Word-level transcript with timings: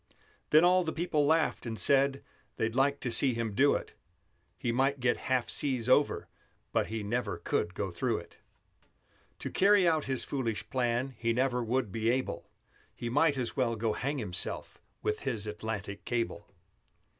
Then 0.49 0.65
all 0.65 0.83
the 0.83 0.91
people 0.91 1.27
laughed, 1.27 1.63
and 1.63 1.77
said 1.77 2.23
They'd 2.57 2.73
like 2.73 3.01
to 3.01 3.11
see 3.11 3.35
him 3.35 3.53
do 3.53 3.75
it; 3.75 3.93
He 4.57 4.71
might 4.71 4.99
get 4.99 5.17
half 5.29 5.47
seas 5.47 5.87
over, 5.87 6.27
but 6.71 6.87
He 6.87 7.03
never 7.03 7.37
could 7.37 7.75
go 7.75 7.91
through 7.91 8.17
it. 8.17 8.37
To 9.37 9.51
carry 9.51 9.87
out 9.87 10.05
his 10.05 10.23
foolish 10.23 10.67
plan 10.71 11.13
He 11.19 11.33
never 11.33 11.63
would 11.63 11.91
be 11.91 12.09
able; 12.09 12.49
He 12.95 13.09
might 13.11 13.37
as 13.37 13.55
well 13.55 13.75
go 13.75 13.93
hang 13.93 14.17
himself 14.17 14.81
With 15.03 15.19
his 15.19 15.45
Atlantic 15.45 16.03
Cable. 16.03 16.47